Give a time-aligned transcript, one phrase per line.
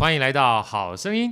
[0.00, 1.30] 欢迎来到好声音。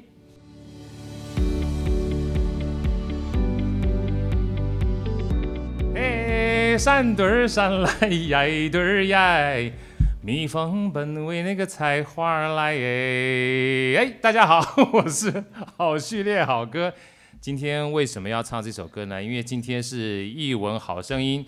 [5.96, 7.90] 哎，山对儿山来，
[8.28, 9.72] 呀对儿呀，
[10.20, 12.74] 蜜蜂本为那个采花来。
[12.74, 14.60] 哎，大家好，
[14.92, 15.44] 我是
[15.78, 16.92] 好序列好哥。
[17.40, 19.22] 今天为什么要唱这首歌呢？
[19.22, 21.46] 因为今天是艺文好声音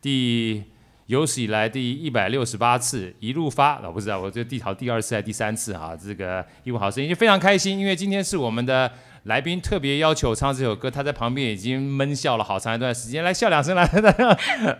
[0.00, 0.62] 第。
[1.06, 5.96] 有史以来第一百六十八次一路发，我不知道，我这地桃第二次还是第三次哈？
[5.96, 8.90] 这个艺文好声音就非常开心，因为今天是我们的
[9.24, 13.84] 来宾特别要求唱这首歌，他在旁边已经闷笑了好长一段时间，来笑两声来，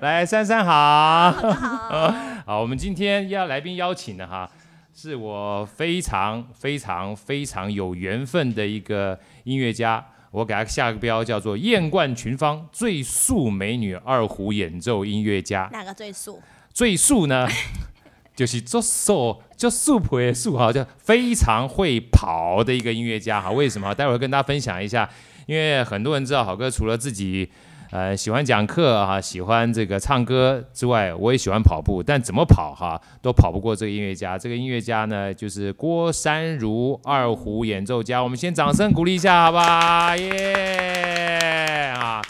[0.00, 2.14] 来珊珊好，好，好，
[2.46, 4.48] 好，我们今天要来宾邀请的哈，
[4.94, 10.04] 是我非常非常非常有缘分的一个音乐家。
[10.32, 15.68] 我给他下个标，叫做“艳冠群芳最素美女二胡演奏音乐家”。
[15.72, 16.42] 哪个最素？
[16.74, 17.46] 最素呢，
[18.34, 23.52] 就是做素，就素朴的素哈，就非常会跑的一个音乐家哈。
[23.52, 23.94] 为什么？
[23.94, 25.08] 待会儿跟大家分享一下。
[25.46, 27.48] 因为很多人知道，好哥除了自己。
[27.92, 34.38] 呃，喜欢讲课哈，喜欢这个唱歌之外，我也喜欢跑步，但怎么跑哈，都跑不过这个音乐家。
[34.38, 38.22] 这个音乐家呢，就是郭山如二胡演奏家。
[38.22, 40.16] 我们先掌声鼓励一下，好吧？
[40.16, 42.22] 耶啊！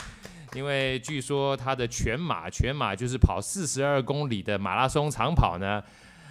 [0.54, 5.80] 因为据说他的全马，全马就是跑四十二公里的马拉松长跑呢，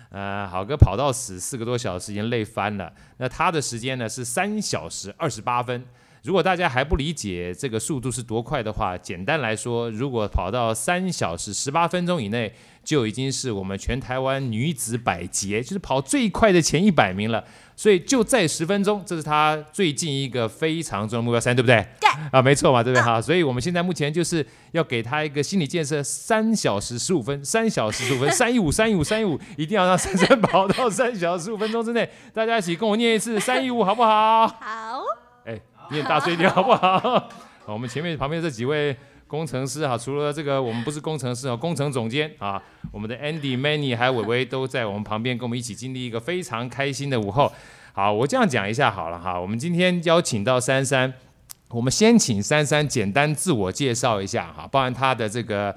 [0.10, 2.92] 呃，好哥跑到死四个多小时，已经累翻了。
[3.16, 5.86] 那他的时间呢是三小时二十八分。
[6.24, 17.44] 如果大家还不理解这个速度是多快的话，简单来说，如果跑到三小时十八分钟以内，就已经是我们全台湾女子百捷，就是跑最快的前一百名了。
[17.76, 21.84] 所以就在十分钟，这是她最近一个非常重要的目标三，对不对？
[22.00, 23.02] 对啊，没错嘛，对不对？
[23.02, 32.08] 好，所以我们现在目前就是要给她一个心理建设：三小时十五分，三小时十五分，三一五，三一五，三一五，一定要让珊珊跑到三小时十五分钟之内。
[32.32, 34.48] 大家一起跟我念一次三一五，好不好？
[34.48, 35.01] 好。
[35.92, 37.00] 念大声一点好不好？
[37.66, 38.96] 好，我们前面旁边这几位
[39.28, 47.52] 工程师哈，除了这个我们不是工程师啊，工程总监啊，我们的 Andy、Manny 还有伟伟都在我们旁边，跟我们一起经历一个非常开心的午后。
[47.94, 51.14] 好，我这样讲一下好了哈，我们今天邀请到珊珊，
[51.70, 55.76] 我们先请珊珊简单自我介绍一下哈，包含她的这个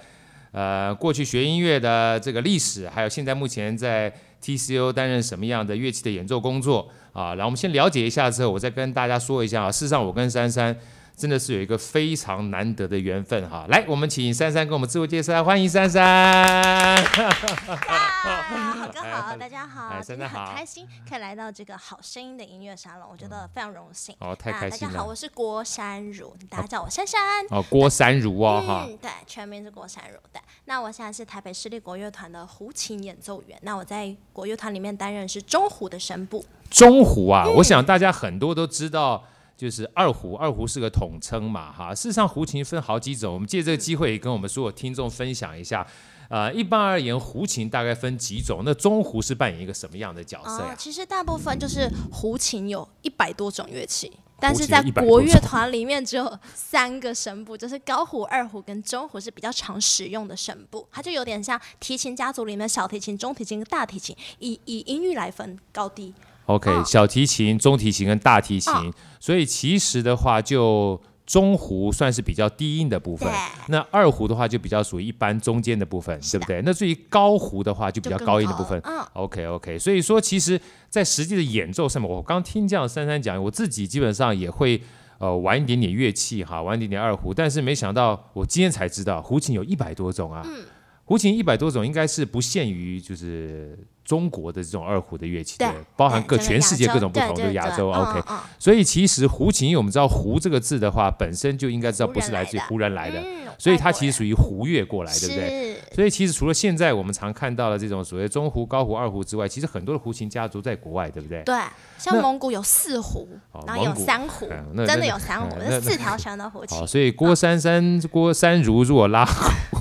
[0.52, 4.12] 呃过去学音乐的这个历史，还有现在目前在
[4.44, 6.91] TCO 担任什么样的乐器的演奏工作。
[7.15, 9.71] 啊，然后我们先了解一下之后，我再跟大家说一下啊。
[9.71, 10.77] 事实上，我跟珊珊
[11.16, 13.64] 真的是有一个非常难得的缘分哈。
[13.69, 17.04] 来，我们请珊珊跟我们自我介绍，欢迎珊珊。
[17.04, 24.14] 好哥 好，大家好，真的好，很开心可以来到这个好声音的音乐沙龙，我觉得非常荣幸。
[24.19, 24.92] 哦，太开心了。
[24.92, 27.20] 大家好，我是郭珊如，大家叫我珊珊。
[27.50, 28.86] 哦，郭珊如哦，哈。
[28.88, 30.19] 嗯，对，全名是郭珊如。
[30.32, 33.56] 对，那我现在是台北市立国乐团的胡琴演奏员。
[33.62, 36.44] 那我在国乐团里面担任是中胡的声部。
[36.70, 39.25] 中胡啊，我想大家很多都知道，
[39.56, 41.94] 就是二胡，二胡是个统称嘛，哈。
[41.94, 45.87] 事实上，胡琴分好几种，我们借这个机会也跟我们所有听众分享一下。
[46.31, 48.62] 呃，一般而言，胡琴大概分几种？
[48.64, 50.70] 那中胡是扮演一个什么样的角色呀？
[50.70, 54.10] 呃，其实大部分就是胡琴有一百多种乐器，
[54.41, 60.88] 但是在国乐团里面只有三个声部，就是高胡、二胡跟中胡是比较常使用的声部。
[60.91, 66.12] 它就有点像提琴家族里面的小提琴、中提琴跟大提琴，以以音域来分高低。
[66.47, 73.32] OK，小提琴、中提琴跟大提琴，哦、所以其实的话，就中胡算是比较低音的部分，
[73.69, 76.60] 那二胡的话就比较属于一般中间的部分，对不对？
[76.62, 78.78] 那至于高胡的话，就比较高音的部分。
[79.15, 80.60] OK OK，所以说其实，
[80.91, 84.82] 在实际的演奏上面，我刚听这样珊珊讲，我自己基本上也会
[85.16, 90.43] 呃玩一点点乐器哈，玩一点点二胡，但是没想到我今天才知道，胡琴有一百多种啊。
[90.44, 90.62] 嗯。
[91.06, 97.91] 胡琴一百多种，应该是不限于就是中国的这种二胡的乐器，对，包含各全世界各种不同的亚洲。
[97.91, 98.20] OK，
[98.59, 103.22] 所以其实胡琴，因为我们知道“胡”这个字的话，本身就应该知道不是来自于胡人来的，
[103.59, 105.75] 所以它其实属于胡越过来，对不对？
[105.94, 111.43] 所以其实除了现在我们常看到的这种所谓中胡、高胡、二胡之外，其实很多的胡琴家族在国外，对不对？
[111.44, 111.56] 对，
[111.97, 113.28] 像蒙古有四胡，
[113.67, 114.46] 然后有三胡，
[114.76, 116.87] 真的有三胡，是四条弦的胡琴。
[116.87, 119.25] 所以郭珊珊、郭珊如如果拉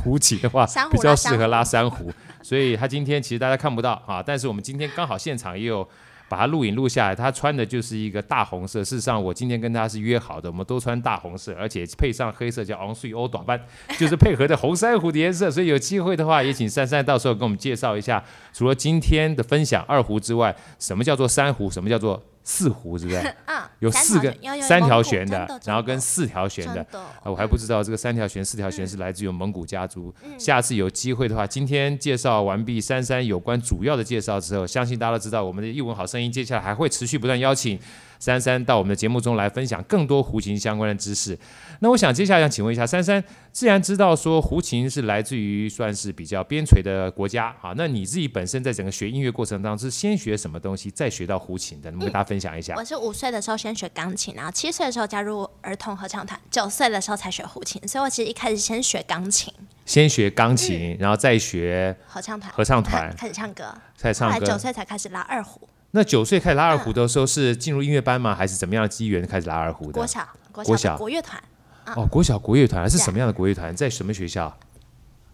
[0.03, 2.11] 胡琴的话，比较适合拉三胡，
[2.43, 5.87] 所以他今天其实大家看不到啊，但是我们今天刚好现场也有
[6.29, 8.83] 把他录影录下来，他穿的就是一个大红色。
[8.83, 13.59] 事实上，我今天跟他是约好的，我们都穿大红色，而且配上黑色叫昂睡欧短班，
[13.97, 15.49] 就是配合的红珊瑚的颜色。
[15.49, 23.17] 所以有机会的话，也请珊珊到时候给我们介绍一下，除了今天的分享二胡之外，什么叫做珊瑚，什么叫做四胡，是不是？
[23.45, 26.85] 嗯， 有四个三条弦的，然后跟四条弦的。
[27.23, 30.13] 我还不知道这个三条弦、四条弦是来自于蒙古家族。
[30.23, 37.79] 嗯、下次有机会的话，今天介绍完毕珊珊有关主要的介绍之后，相信大家都知道，我们的一文好声音接下来还会持续不断邀请
[38.23, 41.37] 珊珊到我们的节目中来分享更多胡琴相关的知识。
[41.79, 43.21] 那我想接下来想请问一下珊珊，
[43.51, 51.91] 既然知道说胡琴是来自于算是比较边陲的国家，好，那你自己本身在整个学音乐过程当中是先学什么东西，再学到胡琴的？
[51.91, 52.75] 能不能跟大家分享一下？
[52.75, 59.53] 嗯、我是五岁的时候先学钢琴，然后七岁的时候加入儿童合唱团，九岁的时候才学胡琴，所以我其实一开始先学钢琴，
[59.85, 63.65] 先学钢琴，嗯、然后再学合唱团，合唱团 开始唱歌，
[63.99, 65.67] 开始唱歌，后来九岁才开始拉二胡。
[65.95, 68.33] 那九岁开始拉二胡的时候，是进入音乐班吗？
[68.33, 69.93] 还是怎么样的机缘开始拉二胡的？
[69.93, 71.41] 国小，国小国乐团。
[71.95, 73.75] 哦，国小国乐团是什么样的国乐团？
[73.75, 74.57] 在什么学校？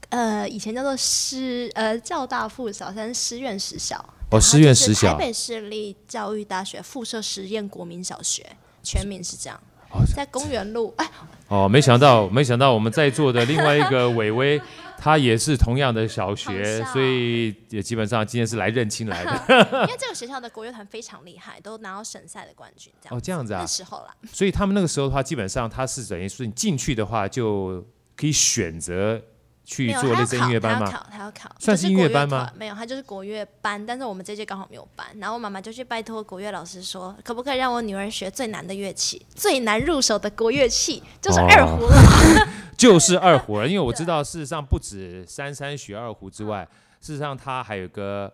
[0.09, 4.03] 呃，以前叫做师呃教大附小，现在师院实小。
[4.31, 5.13] 哦，师院实小。
[5.13, 8.45] 台北市立教育大学附设实验国民小学，
[8.83, 9.57] 全名是这样。
[9.91, 10.93] 哦，在公园路。
[10.97, 11.09] 哎。
[11.47, 14.61] 哦，没想到，没想到我们在座的另外一个伟伟，
[14.99, 19.31] 他也是同样的小学，所以也基本上今天是来认亲来的。
[19.87, 22.91] 因为这个学校的国乐团非常厉害，都拿到省赛的冠军。
[23.01, 23.61] 这样哦，这样子啊。
[23.61, 24.13] 那时候啦。
[24.31, 29.21] 所以他们那个时候的话，基本上他是等于是你进去的话，就可以选择。
[29.69, 30.87] 去做类似音乐班吗？
[30.87, 32.51] 他要考，他要考，算是音乐班吗？
[32.57, 33.85] 没有，他就是国乐班。
[33.85, 41.95] 但是我们这届刚好没有班，然后我妈妈就去拜托国乐老师说，可不可以让我女儿学最难的乐器，最难入手的国乐器，就是二胡了。
[41.95, 46.67] 哦、 就是二胡了，因为我知道，事实上不止珊珊学二胡之外，
[46.99, 48.33] 事实上她还有个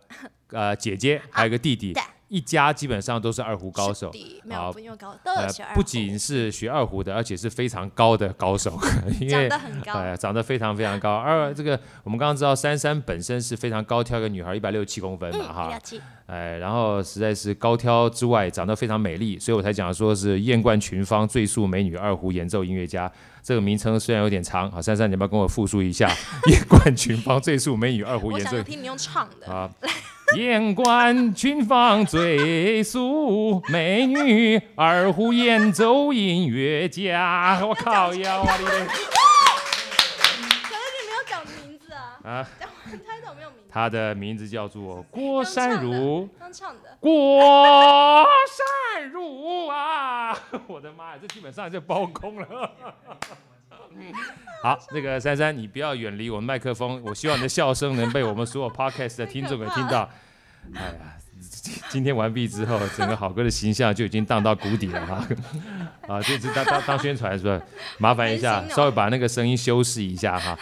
[0.51, 1.91] 呃姐姐，还有个弟弟。
[1.93, 4.11] 啊一家基本上都是二胡高手，
[4.49, 4.71] 啊，
[5.23, 8.79] 呃，不仅是学二胡的，而且是非常高的高手，
[9.21, 11.13] 因为长得很高，呃，长得非常非常高。
[11.17, 23.11] 二这个我们刚刚知道，珊珊本身是非常高挑一个女孩，一百六十七公分嘛，哈、嗯，哎，然后实在是高挑之外，长得非常美丽，所以我才讲说是艳冠群芳、最速美女二胡演奏音乐家。
[23.43, 26.11] 这个名称虽然有点长，好，珊珊，你要不要跟我复述一下？
[26.49, 28.53] 艳冠群芳、最速美女二胡演奏。
[28.53, 29.69] 我想听你用唱的啊。
[30.33, 37.59] 艳冠群芳，最素美女，二胡演奏音乐家。
[37.65, 38.39] 我靠呀！
[38.41, 38.85] 我的嘞！
[38.87, 42.19] 可是你 没有讲名字啊！
[42.25, 42.47] 啊，
[43.05, 43.69] 他怎么没有名字？
[43.71, 46.27] 他的名字叫做郭山如。
[46.39, 46.97] 刚唱的。
[46.99, 50.37] 郭山如啊！
[50.67, 52.71] 我的妈呀，这基本上就包空了。
[54.63, 57.01] 好，那个珊珊，你不要远离我们麦克风。
[57.03, 60.09] 我希望你的笑声能被我们所有 podcast 的听众给听到。
[60.73, 61.17] 哎呀，
[61.89, 65.27] 今天完毕之后，整个好哥的形象就已经荡到谷底了哈。
[66.07, 67.63] 啊，就是当当当宣传是吧？
[67.99, 70.57] 麻烦一下，稍微把那个声音修饰一下哈。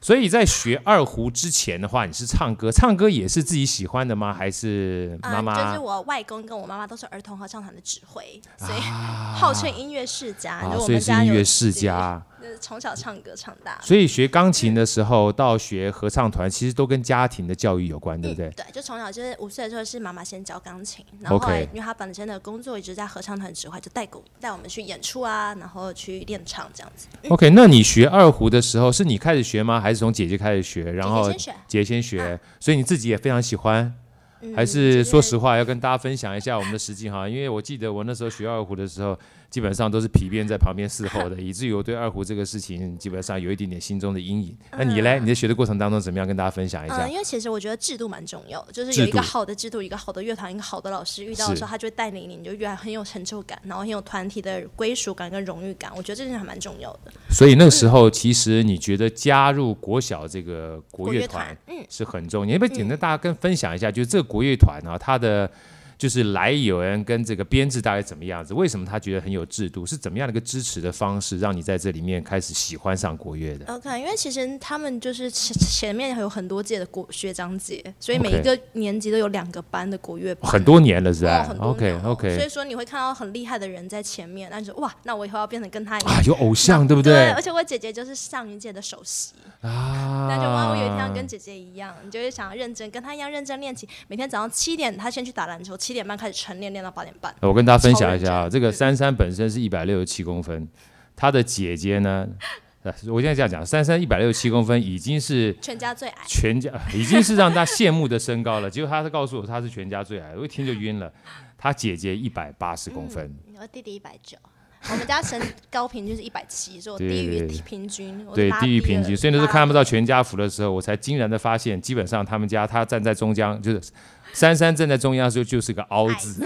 [0.00, 4.32] 所以在学二胡之前的话，你是唱歌，唱歌也是自己喜欢的吗？
[4.32, 5.52] 还是妈妈？
[5.54, 10.54] 嗯，就是我外公跟我妈妈都是儿童合唱团的指挥，所以号称音乐世家。
[10.54, 12.22] 啊，所以是音乐世家。
[12.60, 18.48] 从小唱歌唱大，所以学钢琴的时候到学合唱团，其实都跟家庭的教育有关，对不对？
[18.48, 27.06] 嗯、对，就从小就是五岁的时候是妈妈先教钢琴，然后后来因为她本身的工作一直在合唱团指挥，就带鼓带我们去演出啊，然后去练唱这样子。
[27.22, 29.80] 嗯、OK，那你学二胡的时候是你开始学吗？
[29.80, 30.90] 还是从姐姐开始学？
[30.92, 33.94] 然后姐姐先学，姐姐先学，啊、所以你自己也非常喜欢。
[34.40, 39.18] 嗯、还是说实话，要跟大家分享一下我们的实际哈，因为我记得我那时候学二胡的时候，
[39.50, 44.56] 基本上都是皮鞭在旁边伺候的， 以至于我对二胡这个事情基本上有一点点心中的阴影。
[44.76, 45.18] 那你嘞？
[45.18, 46.26] 你在学的过程当中怎么样？
[46.26, 47.06] 跟大家分享一下。
[47.06, 55.90] 嗯，因为其实我觉得制度蛮重要的，就是有一个好的制度，一个好的乐团，一个好的老师，遇到的时候他就会带领你，你就越来很有成就感，然后很有团体的归属感跟荣誉感。
[55.96, 57.12] 我觉得这件事还蛮重要的。
[57.30, 62.44] 所以那个时候，其实你觉得加入国小这个国乐团，嗯，是很重要。
[62.44, 65.50] 你要不要简单大家跟分享一下，就是这个国乐团呢，它的。
[65.98, 68.54] 就是来有人跟这个编制大概怎么样子？
[68.54, 69.84] 为什么他觉得很有制度？
[69.84, 80.50] 是怎么样的一个支持的方式，让你在这里面开始喜欢上国乐的？OK，因为其实他们就是前前面还有很多届的国学长姐，所以每一个年级都有两个班的国乐班。
[80.50, 81.52] 很多年了是吧？
[81.58, 82.36] 哦，OK OK。
[82.36, 87.12] 所以说你会看到很厉害的人在前面，那就哇，那我以后要变成跟他一样啊，有偶像对不对？
[87.12, 96.70] 对，而且我姐姐就是上一届的首席啊，那就哇，我有一天要跟姐姐一样，你就会想要认真跟她一样认真练琴，每天早上七点她先去打篮球，七点半开始晨练。
[96.70, 97.34] 练到八点半。
[97.40, 100.68] 我跟大家分享一下啊，这个珊珊本身是一百六十七公分，
[101.16, 102.28] 她的姐姐呢，
[103.10, 108.68] 我现在这样讲，珊珊一百六十七公分已经是全家最矮，全家已经是让她羡慕的身高了。
[108.68, 111.10] 结果她是告诉我她是全家最矮，我一听就晕了。
[111.56, 114.36] 她姐姐一百八十公分，嗯，我弟弟一百九。
[114.90, 123.80] 我们家身高平均是一百七，所以我低于平均，对，低于平均，所以那时候看不到全家福的时候，我才惊然的发现，基本上他们家他站在中央就是。
[124.34, 126.44] 珊珊站在中央的时候就是个凹字，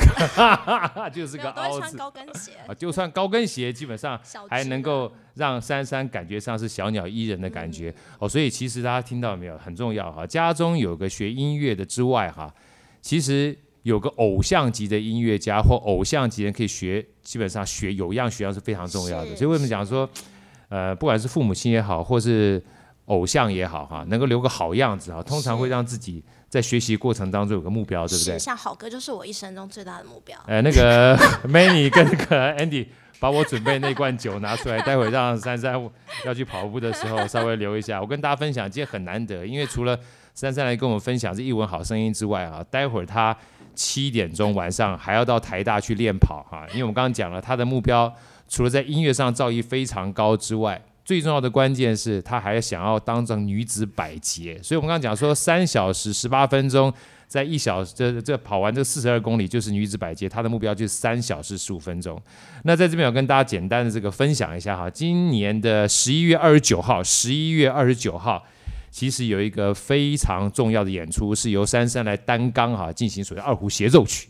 [1.12, 1.96] 就是个凹字。
[1.96, 7.90] 高跟鞋啊，就算高跟鞋，基本上还能够让珊珊感觉上是小鸟依人的感觉。
[7.90, 10.24] 嗯、哦，所以其实大家听到没有，很重要哈。
[10.24, 12.54] 家中有个学音乐的之外哈，
[13.00, 19.36] 其实有个偶像级的音乐家或偶像级的人可以学，基本上学有样学样是非常重要的。
[19.36, 20.08] 所以为什么讲说，
[20.68, 22.62] 呃，不管是父母亲也好，或是
[23.06, 26.22] 偶像也好哈，能够留个好样子哈，通常会让自己。
[26.52, 28.38] 在学习过程当中有个目标，对不对？
[28.38, 30.38] 像好哥就是我一生中最大的目标。
[30.46, 31.16] 呃，那个
[31.48, 35.82] Manny 跟那个 Andy 把我准备那罐酒拿出来，待会让珊珊
[36.26, 37.98] 要去跑步的时候稍微留一下。
[37.98, 39.98] 我跟大家分享，今天很难得，因为除了
[40.34, 43.34] 珊珊来跟我们分享这一文好声音之外啊，待会儿他
[43.74, 48.12] 七点钟晚上还要到台大去练跑哈，因为我们刚刚讲了他的目标，
[48.48, 50.80] 除了在音乐上造诣非常高之外。
[51.04, 56.94] 最重要的关键是，他还想要当成女子百杰，所以我们刚刚讲说，三小时十八分钟，
[57.26, 62.16] 在一小时这这跑完这四十二公里就是女子百杰，他的目标就是三小时十五分钟。
[62.62, 68.44] 那在这边我跟大家简单的这个分享一下哈，今年的十一月二十九号，十一月二十九号，
[68.92, 74.28] 其实有一个非常重要的演出，是由珊珊来担纲哈进行所谓二胡协奏曲。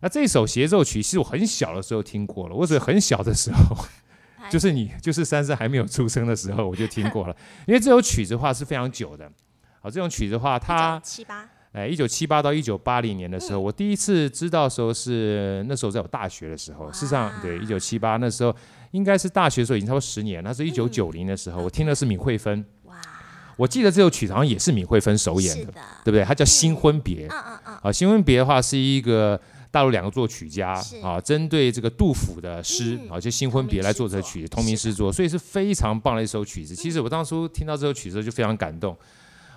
[0.00, 3.76] 那这首协奏曲，其实我很小的时候听过了，我是很小的时候。
[4.48, 7.36] 就是你，就是珊珊还没有出生的时候，我就听过了。
[7.66, 9.30] 因为这首曲子的话是非常久的，
[9.82, 16.90] 好，这种曲子的话，它七八，哎，一九七八到一九八零年的时候，我第一次知道的时候是那时候在我大学的时候。
[16.90, 18.54] 事实上，对，一九七八那时候
[18.92, 20.42] 应该是大学的时候，已经差不多十年。
[20.42, 22.64] 那是一九九零的时候，我听的是闵惠芬。
[23.58, 25.72] 哇，我记得这首曲子好像也是闵惠芬首演的，
[26.04, 26.24] 对不对？
[26.24, 27.28] 它叫《新婚别》。
[27.30, 27.74] 嗯嗯嗯。
[27.74, 29.40] 啊，《新婚别》的话是一个。
[29.70, 36.74] 大陆两个作曲家啊，针对这个杜甫的诗啊，就新婚别来做这曲子，同名诗作，所以是非常棒的一首曲子。
[36.74, 38.96] 其实我当初听到这首曲子就非常感动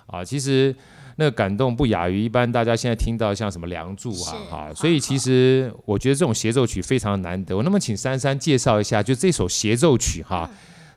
[0.07, 0.75] 啊，其实
[1.15, 7.55] 那个感动不亚于一般大家现在听到像什么《梁祝》啊哈，所以其实我觉得这种协奏曲非常难得。
[7.55, 10.47] 我那么请珊珊介绍一下，就这首协奏曲哈，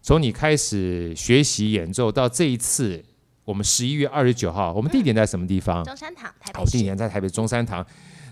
[0.05, 3.03] 从你开始学习演奏到这一次，
[3.43, 5.83] 我们十一月二十九号，我们地点在什么地方？
[5.83, 6.59] 中山堂，台北。
[6.59, 7.85] 好，地点在台北中山堂。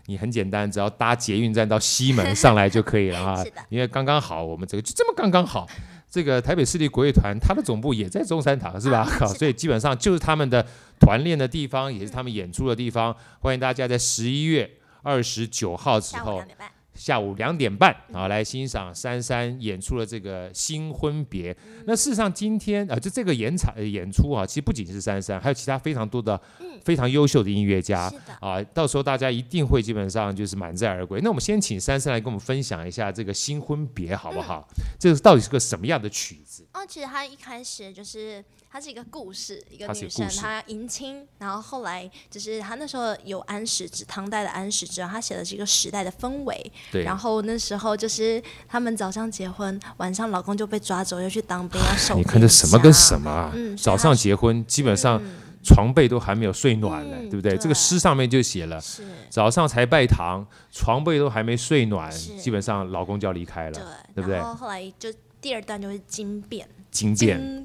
[0.05, 3.43] 你很简单，只要搭捷运站到西门上来就可以了啊。
[3.71, 5.67] 因为刚刚好，我们这个就这么刚刚好，
[6.11, 9.03] 这个台北市立国乐团它的总部也在中山堂，是吧？
[9.05, 10.67] 好，所以基本上就是他们的
[11.01, 13.17] 团练的地方，也是他们演出的地方。
[13.41, 14.71] 欢迎大家在十一月
[15.03, 16.45] 二十九号之后。
[16.95, 21.57] 下午两点半啊，来欣赏珊珊演出的这个新婚别。
[21.87, 26.41] 那事实上今天啊，就这个演场演出啊，其实不仅是珊珊，还有其他非常多的
[26.85, 28.63] 非常优秀的音乐家啊。
[28.75, 31.21] 到时候大家一定会基本上就是满载而归。
[31.23, 34.69] 那我们先请珊珊来跟我们分享一下这个新婚别好不好？
[34.99, 36.67] 这个到底是个什么样的曲子？
[36.75, 38.45] 哦，其实他一开始就是。
[38.73, 46.73] 它是一个故事，一个女生她迎亲，然后后来就是她那时候有安史之，唐代的安史之，她写的是一个时代的氛围。
[46.91, 47.03] 对。
[47.05, 52.17] 然后那时候就是他们早上结婚，晚上老公就被抓走，又去当兵要守。
[52.17, 53.53] 你看这什么跟什么啊？
[53.55, 53.77] 嗯。
[53.77, 55.23] 早上结婚，基本上
[55.63, 57.53] 床被都还没有睡暖呢，嗯、对不对？
[57.53, 64.39] 对这个诗上面就写了，是早上才拜堂，床被都还没睡暖，基本上老公就要离开了，对，对不对？
[64.39, 65.13] 然后后来就
[65.43, 66.67] 第二段就是惊变。
[66.93, 67.17] 惊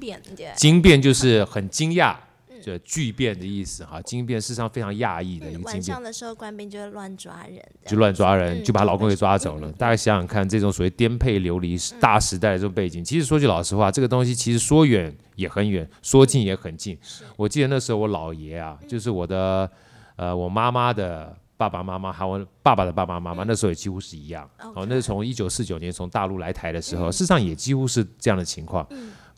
[0.56, 2.16] 惊变就是很惊讶，
[2.60, 4.02] 就巨变的意思哈。
[4.02, 5.74] 惊变事实上非常讶异的一个惊变。
[5.74, 9.70] 晚上的时候，官兵就会乱抓人，就乱抓人，就把老公给抓走了。
[9.72, 16.98] 大家想想看，这种所谓颠沛流离大时代的这种背景，其实说句老实话，这个东西其实说远也很远，说近也很近。
[17.36, 19.70] 我记得那时候我姥爷啊，就是我的
[20.16, 21.36] 呃我妈妈的。
[21.58, 24.48] 爸爸妈妈还有爸爸的爸爸妈妈，那时候也几乎是一样。
[24.74, 28.82] 哦，那是从一九四九年从大陆来台的时候，事实上也几乎是这样的情况。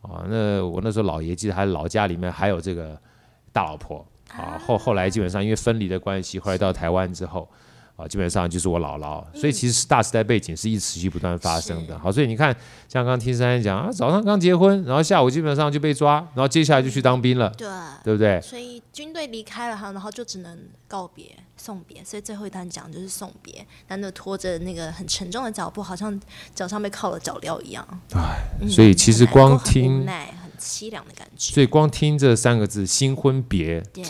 [0.03, 2.97] 啊，那我那时候姥爷记得还老家里面还有这个
[3.53, 4.07] 大老婆。
[4.37, 7.49] 啊，后后来基本上因为分离的关系，后来到台湾之后。
[7.97, 11.99] 啊，基本上就是我姥姥，所以其实大时代背景是一直持续不断发生的。
[11.99, 12.50] 好，所以你看，
[12.89, 17.69] 像刚刚听珊珊讲啊，早上刚结婚，然后下午基本上就被抓，然后接下来就去当兵了，对，
[18.03, 18.41] 对不对？
[18.41, 20.59] 所以军队离开了哈，然后就只能
[20.89, 21.27] 告别
[21.61, 26.19] 送别，所以最后一段讲就是送别，男的拖着那个很沉重的脚步，好像
[26.55, 27.87] 脚上被铐了脚镣一样。
[28.14, 31.52] 哎，所以其实光听，奈，很凄凉的感觉。
[31.52, 34.05] 所以光听这三个字“新婚别”，对。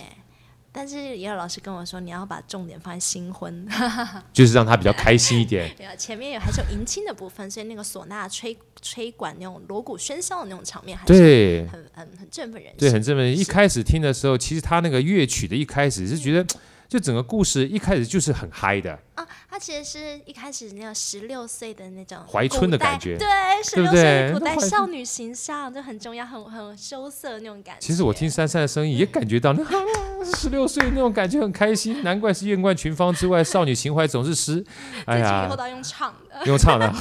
[0.73, 3.67] 但是也有老师跟我说，你要把重点放在新婚，
[4.33, 5.69] 就是让他比较开心一点。
[5.77, 12.79] 对啊，前面有还是有迎亲的部分，所以那个唢呐、吹吹管那种锣鼓喧嚣的那种场面，还是很很很振奋人心。
[12.79, 13.43] 对，很振奋人心。
[13.43, 16.47] 一开始听的时候，其实他那个乐曲的一开始是觉得
[16.91, 23.29] 就整个故事一开始就是很嗨的啊，他其实是一开始那个十六岁的那种怀春的感觉，对，
[23.63, 27.87] 十六岁的古代少女形象就很重要，很很羞涩的那种感觉。
[27.87, 29.65] 其实我听珊珊的声音也感觉到那
[30.35, 34.65] 十六岁那种感觉很开心，难怪是艳冠群芳之外，少女情怀总是诗。
[35.05, 36.93] 哎呀，以后都要用唱的，用唱的。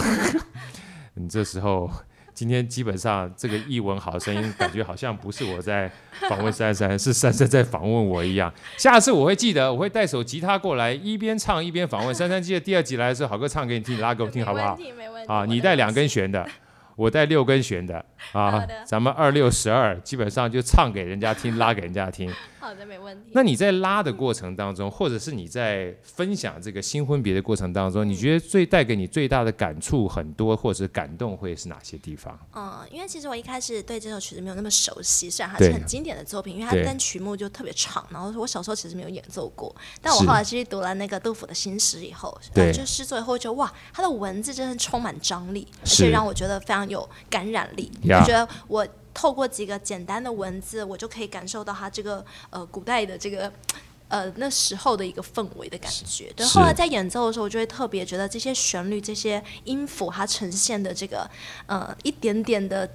[1.16, 1.90] 你 这时候。
[2.40, 5.92] 今天基本上这个译文好声音，感觉好像不是我在
[6.30, 8.50] 访问珊珊，是珊珊在访问我一样。
[8.78, 12.42] 下次我会记得，我会带首吉他过来，一边唱一边访问珊珊。
[12.42, 14.80] 记得第二集来的时候，好歌唱给你听，你拉给我听好不好？
[15.28, 16.48] 啊，你带两根弦的。
[16.96, 22.32] 我带六根弦的 啊，的咱们二六十二，基本上就唱给人家听，拉给人家听。
[22.60, 23.32] 好的，没问题。
[23.32, 32.38] 那你在拉的过程当中，或者是你在分享这个新婚别的过程当中，你觉得最带给你最大的感触很多，或者是感动会是哪些地方？
[32.54, 47.90] 嗯，因为其实我一开始对这首曲子没有那么熟悉，虽然它是很经典的作品，因为它单曲目就特别长，然后我小时候其实没有演奏过，但我后来其实读了那个杜甫的新诗以后，对，就诗作以后就哇，他的文字真的充满张力，而且让我觉得非常有感染力。
[48.18, 48.88] 我觉得我。
[49.12, 53.52] 透过几个简单的文字，我就可以感受到他这个呃古代的这个
[54.08, 56.32] 呃那时候的一个氛围的感觉。
[56.38, 61.30] 对，后来在演奏的时候，我就会特别觉得这些旋律、这些音符，它呈现的这个
[61.66, 62.90] 呃一点点的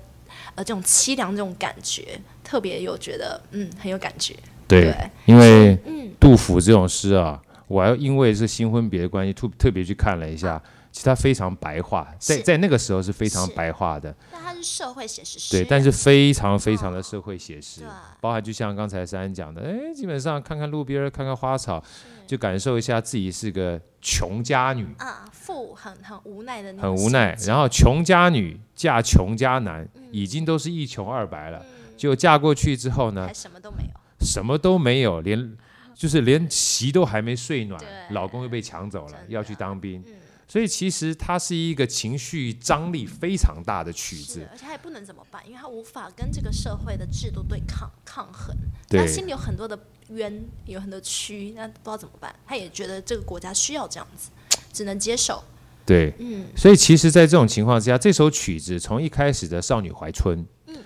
[0.54, 4.34] 呃这种凄凉这种感觉，特别有觉得嗯很有感觉。
[4.66, 5.76] 对，对因为
[6.18, 10.62] 杜甫这种诗啊，我还因为是新婚别的关系，特特别去看了一下。
[10.94, 14.14] 其实它非常白话，在在那个时候是非常白话的。
[14.30, 15.50] 但它是社会写实。
[15.50, 21.82] 对，但是非常非常的社会写实，哦、包含就像刚才珊珊讲的，哎，基本上看看路边，看看花草，
[22.28, 24.86] 就感受一下自己是个穷家女。
[24.98, 26.96] 啊，富很很无奈的那种。
[26.96, 31.60] 很无奈，然后穷家女嫁穷家男，嗯、已经都是一穷二白了，
[31.96, 35.56] 就、嗯、嫁过去之后呢，还什么都没有，什么都没有，连
[35.92, 40.00] 就是连席都还没睡暖，老公又被抢走了，要去当兵。
[40.46, 48.54] 嗯所以其实它是一个情绪张力非常大的曲子，而且他也不能怎么办，因为他无法跟这个社会的制度对抗抗衡，
[48.88, 49.76] 他对心里有很多的
[50.10, 52.34] 冤，有很多屈，那不知道怎么办。
[52.46, 54.28] 他也觉得这个国家需要这样子，
[54.72, 55.42] 只能接受。
[55.86, 56.44] 对，嗯。
[56.54, 60.76] 所以其实，在这种情况之下，这首曲子从一开始的少女怀春，嗯，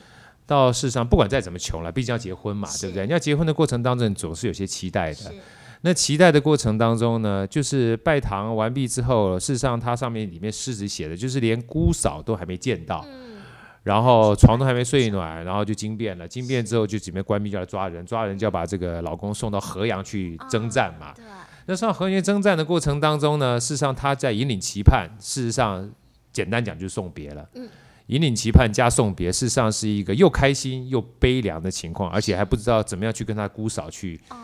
[0.47, 3.07] 到事实上不管再怎么穷了，毕竟要结婚嘛，对不对？
[3.07, 5.35] 你要结婚的过程当中，总是有些期待的。
[5.83, 13.37] 那期待的过程当中呢，就是拜堂完毕之后，事实上它上面里面诗词写的，就是连姑嫂都还没见到，嗯、
[13.85, 16.27] 然后床都还没睡暖，然后就惊变了。
[16.27, 21.13] 惊变之后，就几名官兵就来抓人，抓人就要把这个老公送到河阳去征战嘛。
[21.13, 21.23] 哦、
[21.67, 25.89] 那上河阳征战的过程当中呢，事实上他在引领期盼，事实上
[26.33, 27.49] 简单讲就是送别了。
[27.55, 27.69] 嗯、
[28.09, 34.21] 引领期盼加送别，事实上是一个又开心又悲凉的情况，而且还不知道怎么样去跟他姑嫂去。
[34.31, 34.37] 哦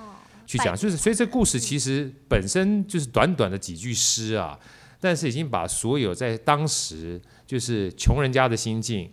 [0.46, 4.58] 去讲，就是所以这故事其实本身就是短短的几句诗啊，
[5.00, 9.10] 但是已经把所有在当时就是穷人家的心境，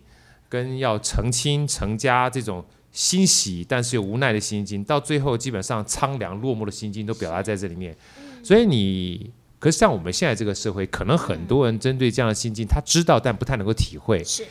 [0.48, 7.96] 跟要成亲成家这种欣喜但是又无奈的心境，到最后基本上苍凉落寞的心境都表达在这里面。
[8.42, 14.22] 所以你，可是像我们现在这个社会，可能很多人针对这样的心境，他知道但不太能够体会。
[14.24, 14.44] 是，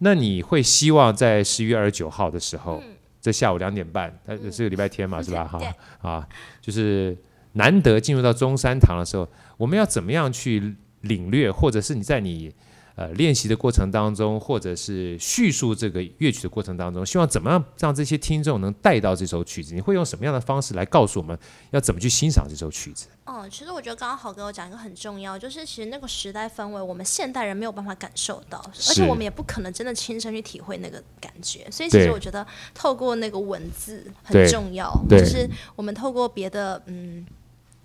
[0.00, 2.82] 那你会希望在十一月二十九号的时候？
[3.26, 5.44] 这下午两点半，它是个礼拜天嘛，嗯、是吧？
[5.44, 6.28] 哈啊，
[6.60, 7.16] 就是
[7.54, 12.54] 难得进入到中山堂的时候，我们要怎么样去领略，或者是你在你。
[12.96, 19.74] 呃，练习的过程当中，或者是叙述这个乐曲的过程当中，希望怎么样让这些听众能带到这首曲子？
[19.74, 21.38] 你会用什么样的方式来告诉我们
[21.72, 23.06] 要怎么去欣赏这首曲子？
[23.26, 31.70] 哦，其实我觉得刚刚好哥我讲一个很重要，就是其实那个时代氛围，我们现代人没有办法感受到，而且我们也不可能真的亲身去体会那个感觉。
[31.70, 37.26] 所以其实我觉得透过那个文字很重要，就是我们透过别的嗯。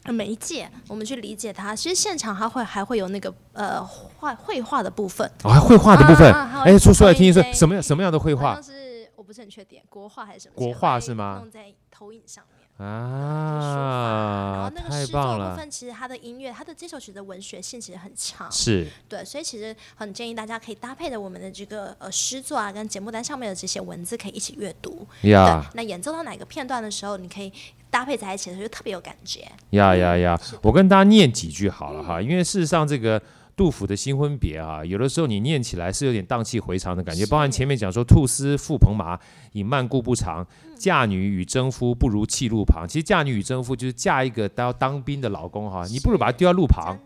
[0.05, 1.75] 媒介，我们去理解它。
[1.75, 6.33] 其实现场它会还会有那个呃画绘画的部分啊，绘画的部分。
[6.63, 8.53] 哎，说出来听一说，什么样什么样的绘画？
[8.53, 10.53] 像是我不是很确定，国画还是什么？
[10.55, 11.39] 国画是吗？
[11.41, 12.61] 用在投影上面。
[12.77, 25.05] 啊，然后那个诗作部分，其实它的音乐，它的这首曲的文学性其实很强，是对，所以其实很建议大家可以搭配着我们的这个呃诗作啊，跟节目单上面的这些文字，可以一起阅读。
[25.23, 27.53] 呀，那演奏到哪个片段的时候，你可以
[27.91, 29.41] 搭配在一起的时候，就特别有感觉。
[29.71, 30.41] 呀呀呀！
[30.63, 33.21] 我跟大家念几句好了哈，因为事实上这个。
[33.53, 39.19] 杜甫的新婚别啊，有的时候你念起来是有点荡气回肠的感觉，包含前面讲说“兔丝覆蓬麻，
[39.51, 40.47] 引蔓故不长。
[40.75, 46.97] 嫁女与征夫，不如弃路旁。”其实“嫁女与征夫”就是嫁一个都要当兵的老公哈，你不如把他丢在路旁。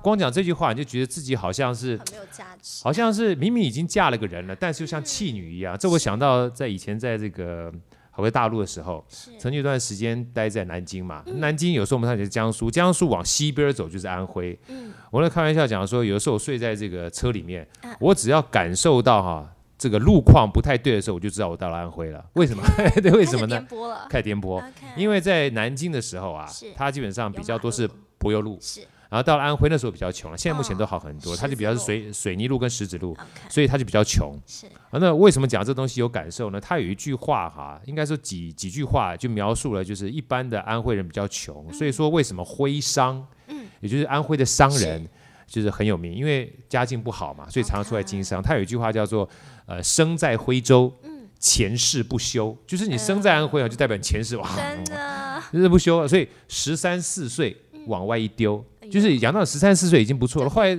[0.00, 5.76] 光讲这句话，你就觉得自己好像是没有价值，好像是明明已经嫁了个人了，但是又像弃女一样。
[5.76, 7.70] 这我想到在以前在这个
[8.20, 9.04] 回大陆的时候，
[9.38, 11.22] 曾经一段时间待在南京嘛。
[11.26, 14.58] 嗯南京有时候我们上去江苏，江苏往西边走就是安徽。
[14.68, 22.24] 嗯我在开玩笑讲说，有的时候我睡在这个车里面，嗯我只要感受到哈这个路况不太对的时候，我就知道我到了安徽了。
[22.34, 22.62] 为什么？
[23.02, 23.56] 对，为什么呢？
[23.58, 24.08] 开颠簸了。
[24.08, 24.62] 开颠簸，
[24.96, 26.46] 因为在南京的时候啊，
[26.76, 33.14] 它基本上比较多是柏油路，是然后到了安徽那时候比较穷了，现在目前都好很多，哦它就比较是水水泥路跟石子路
[33.50, 34.34] 所以它就比较穷。
[34.46, 34.64] 是。
[34.90, 36.58] 啊，那为什么讲这东西有感受呢？
[36.58, 43.66] 他有一句话哈，应该说几几句话就描述了，就是一般的安徽人比较穷，所以说为什么徽商，嗯。
[43.80, 45.06] 也就是安徽的商人，
[45.46, 48.42] 就是很有名，因为家境不好嘛，所以常常出来经商。
[48.42, 49.28] 他有一句话叫做，
[49.66, 51.10] 呃，生在徽州，嗯。
[51.38, 57.56] 前世不修，就是你生在安徽啊，就代表你前世哇，真的，就是不修了，所以十三四岁
[57.88, 60.78] 往外一丢，就是养到十三四岁已经不错了，后来。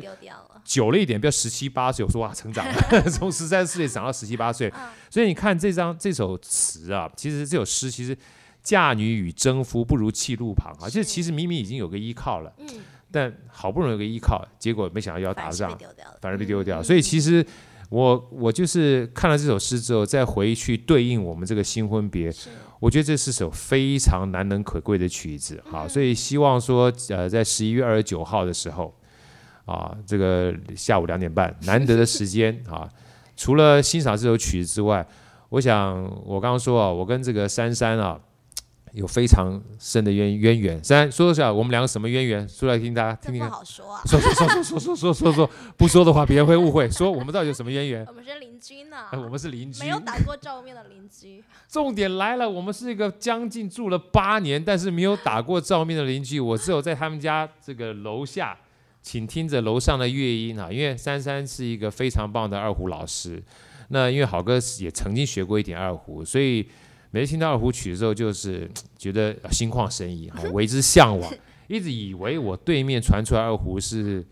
[0.65, 4.89] 久了一点，比如十七八岁，我说哇，成长了， 从十三四岁长到十七八岁，嗯。
[5.10, 8.17] 所以你看这张这首词啊，其实这首诗其实
[8.63, 12.67] 嫁女与征夫不如弃路旁啊，就是其实明明已经有个依靠了，嗯，
[13.12, 15.78] 但好不容易有个依靠，结果没想到要打仗
[16.21, 17.45] 反而被，丢掉所以其实。
[17.89, 22.49] 我我就是看了这首诗之后，再回去对应我们这个新婚别，是
[22.83, 25.89] 我觉得这是首非常难能可贵的曲子，好，嗯。
[25.89, 28.93] 所以希望说，呃，在十一月二十九号的时候，
[29.63, 32.89] 啊，这个下午两点半，难得的时间啊，
[33.37, 35.07] 除了欣赏这首曲子之外，
[35.47, 38.19] 我想我刚刚说啊，我跟这个珊珊啊
[38.93, 40.84] 有非常深的渊渊源。
[40.84, 42.47] 珊珊说一下，我们两个什么渊源？
[42.47, 43.49] 说来听大家听听看。
[43.49, 44.01] 好说啊。
[44.06, 46.89] 说说说说说说说说说，不说的话别人会误会。
[46.89, 48.06] 说我们到底有什么渊源？
[48.06, 49.89] 我们是邻居呢，哎，我们是邻居没。
[49.89, 51.43] 有打过照面的邻居。
[51.67, 56.39] 重点来了，我们是一个将近住了八年，但是没有打过照面的邻居。
[56.39, 58.56] 我只有在他们家这个楼下，
[59.01, 60.71] 请听着楼上的乐音啊。
[60.71, 63.43] 因为珊珊是一个非常棒的二胡老师，
[63.89, 66.67] 那因为好哥也曾经学过一点二胡，所以
[67.13, 71.32] 每次听到二胡曲的时候，就是 觉得心旷神怡， 啊，为之向往，
[71.67, 74.26] 一直以为我对面传出来二胡是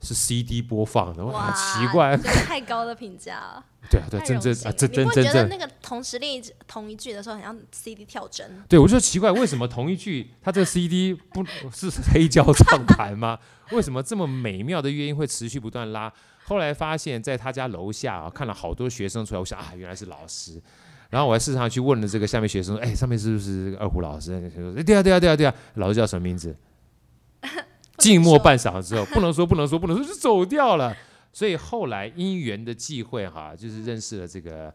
[0.00, 3.64] 是 CD 播放的，哇，奇怪，太高的评价了。
[3.90, 5.24] 对啊，对，太真真啊，真真真真正。
[5.24, 8.62] 觉得那个同时练一同一句的时候，很像 CD 跳针？
[8.68, 13.36] 对，我就奇怪，为什么同一句 它这个 CD 不是黑胶唱盘吗？
[13.72, 16.12] 为什么这么美妙的乐音会持续不断拉？
[16.44, 20.62] 后来发现，在他家楼下啊，看了好多学生出来，我想啊，原来是老师。
[21.10, 24.38] 然后我还市场去问了这个下面学生说，哎，上面是不是这个二胡老师？
[24.50, 26.54] 学生说，对啊，对啊，对啊，对啊，老师叫什么名字？
[27.96, 30.96] 静默半晌之后，不能说，不能说，不能说，就走掉了。
[31.32, 34.72] 所以后来因缘的际会哈，就是认识了这个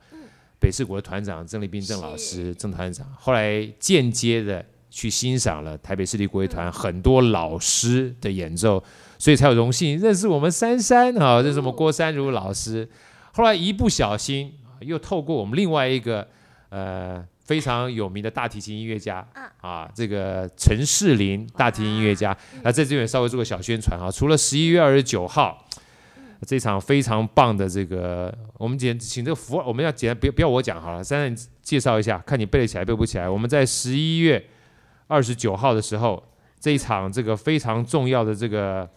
[0.60, 8.82] 北市国的团长郑立斌郑老师郑团长，后来间接的去欣赏了台北市立国乐团很多老师的演奏，
[9.18, 12.88] 所以才有荣幸认识我们珊珊哈，认识我们郭三如老师。
[13.34, 14.54] 后来一不小心
[14.86, 16.28] 又透过我们另外一个
[16.70, 19.26] 呃非常有名的大提琴音乐家
[19.62, 25.66] 啊，这个陈世林大提琴音乐家，那在这边稍微做个小宣传啊，除了十一月二十九号。
[26.46, 33.30] 这场非常棒的这个，我们简请这个福尔，我们要简单，不要不要我讲好了，珊珊介绍一下，看你背得起来背不起来。
[33.30, 34.46] 我们在十一月
[35.08, 36.22] 二十九号的时候，
[36.60, 38.90] 这一场这个非常重要的这个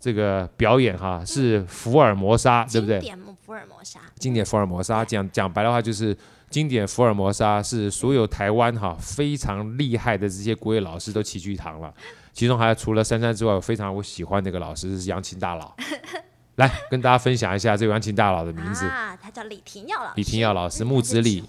[0.00, 2.98] 这个表演哈，是福尔摩沙，对不对？
[3.00, 6.14] 经典福尔摩沙，经典福尔摩沙，讲讲白的话就是
[6.50, 11.90] 经典福尔摩沙是所有台湾哈非常厉害的这些国乐老师都齐聚一堂了，
[12.34, 15.74] 其中还有除了珊珊之外，我非常我喜欢的一个老师是扬琴大佬。
[16.56, 18.84] 来跟大家分享一下这位扬琴大佬的名字。
[18.84, 20.12] 啊，他叫李廷耀老师。
[20.16, 21.42] 李廷耀老师，木子李。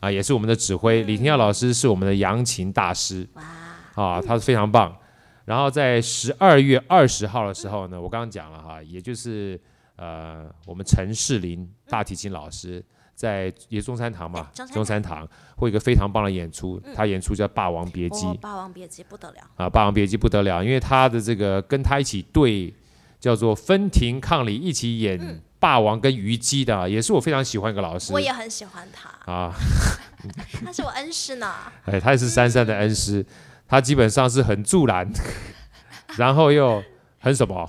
[0.00, 1.04] 啊，也是我们的指挥。
[1.04, 3.28] 李廷耀老师是我们的扬琴大师。
[3.34, 3.44] 哇，
[3.94, 4.92] 啊，他是非常棒。
[5.44, 9.60] 然后在十二月二十号的时候呢，我刚刚讲了哈，也就是
[9.96, 15.26] 呃，我们陈世林大提琴老师在也中山堂嘛，中山堂
[15.56, 22.74] 会有一个非常棒的演出，他演出叫《霸王别姬》哦，霸王别姬不得了，啊，《霸王别姬》不得了，因为他的这个跟他一起对。
[23.20, 28.12] 叫做分庭抗礼，一起演霸王跟虞姬的、啊，也是我非常喜欢一个老师。
[28.12, 29.50] 我也很喜欢他啊，
[30.62, 31.50] 他是我恩师呢。
[31.86, 33.24] 哎，他也是珊珊的恩师，
[33.66, 35.10] 他基本上是很助澜，
[36.18, 36.84] 然后又
[37.18, 37.66] 很什么？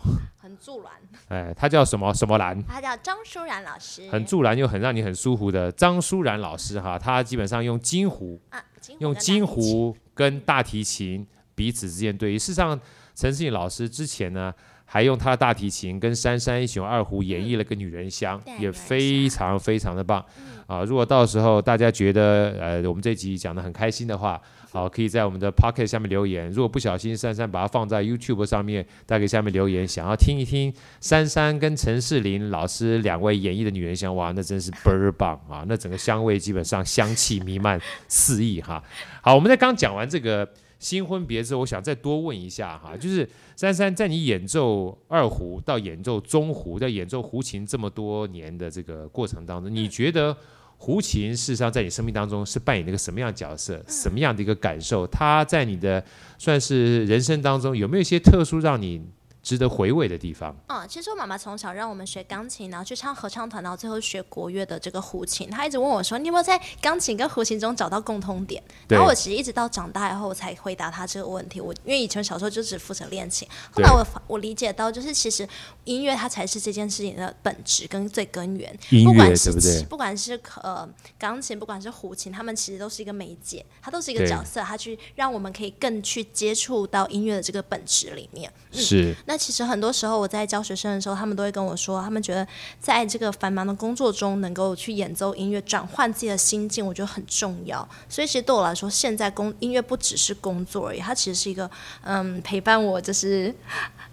[1.28, 2.62] 哎，他叫什么什么兰？
[2.64, 4.10] 他叫张舒然老师。
[4.10, 12.38] 很助澜又很让你很舒服的张舒然老师哈，他基本上用金胡，啊，金用金胡跟大提琴彼此之间对。
[12.38, 12.80] 事实上，
[13.14, 14.54] 陈思颖老师之前呢。
[14.88, 20.24] 还用他的大提琴跟珊珊一起用二胡演绎了个女人香，嗯、也非常非常的棒。
[20.68, 24.40] 啊，如果到时候大家觉得呃我们这集讲的很开心的话，
[24.76, 26.52] 好，可以在我们的 Pocket 下面留言。
[26.52, 35.64] 如果不小心珊珊把它放在 YouTube 上面，大家可以下面留言，想要听一听珊珊跟陈世林老师两位演绎的女人香，哇，那真是倍儿棒啊！
[35.66, 38.84] 那整个香味基本上香气弥漫四溢哈。
[39.22, 40.46] 好，我们在刚讲完这个
[40.78, 50.36] 新婚别之后，我想再多问一下哈，就是珊珊在你演奏二胡到演奏中胡，在演奏胡琴这么多年的这个过程当中，你觉得？
[50.78, 53.84] 胡琴事实上在你生命当中是扮演了一个什么样的角色？
[53.88, 55.08] 什么样的一个感受？
[55.08, 56.04] 他在你的
[56.38, 59.02] 算是人生当中有没有一些特殊让你？
[59.46, 60.54] 值得回味的地方。
[60.68, 65.48] 嗯，其实我妈妈从小让我们学钢琴，然后去唱合唱团，然后最后学国乐的这个胡琴。
[65.52, 71.62] 她一直问我说：“你有没有在钢琴跟胡琴中找到共通点？”然后我其实一直到长大以后我才回答她这个问题。
[71.62, 75.48] 我因为以前小时候就只负责练琴，后来我我理解到，就是其实
[75.84, 78.76] 音乐它才是这件事情的本质跟最根源。
[78.90, 79.84] 音乐不管不对？
[79.84, 88.52] 不管是呃钢琴，不管是胡琴，他们其实都是一个媒介，它都是一个角色，它去让我们可以更去接触到音乐的这个本质里面。
[88.72, 89.16] 嗯、是。
[89.28, 90.16] 那其实很多时候。
[90.16, 92.48] 我在教学生的时候，他们都会跟我说，他们觉得
[92.80, 97.88] 在这个繁忙的工作中，能够去演奏音乐，转换自己的心境，我觉得很重要。
[98.08, 101.70] 所以，其实对我来说，现在工音乐不只是工作而已，它其实是一个
[102.04, 103.54] 嗯陪伴我，就是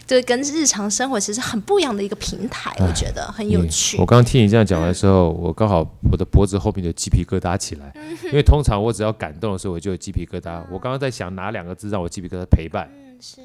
[0.05, 2.75] 就跟日常生活其实很不一样的一个平台。
[2.81, 3.97] 我觉得很有趣。
[3.99, 7.93] 我刚刚听你这样讲的时候，我刚好我的脖子后面就鸡皮疙瘩起来，
[8.25, 10.61] 因为通常我只要感动的时候，我就有鸡皮疙瘩。
[10.69, 12.45] 我刚刚在想哪两个字让我鸡皮疙瘩？
[12.47, 12.91] 陪伴。
[12.93, 13.41] 嗯，是。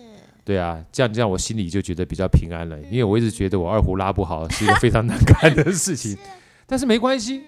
[0.48, 6.18] 对啊，这样这样我心里就觉得比较平安了，因为我一直觉得我二胡拉不好 是一个非常难看的事情，
[6.66, 7.44] 但是没关系，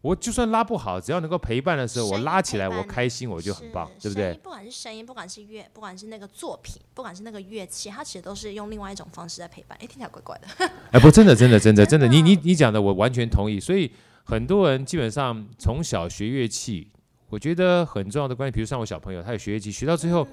[0.00, 4.32] 我就算拉不好，只要能够陪伴的时候，我拉起来我开心我就很棒，对不对？
[4.42, 9.78] 不管是声音，不管是乐，不管是那个作品，不管是那个乐器，它其实都是用另外一种方式在陪伴。
[9.78, 10.70] 哎，听起来怪怪的。
[10.92, 13.60] 哎，不，真的，真的，真的，真的，你你你讲的我完全同意。
[13.60, 13.92] 所以
[14.24, 16.90] 很多人基本上从小学乐器，
[17.28, 20.26] 我觉得很重要的关系，比如像我小朋友，他有学乐器，学到最后。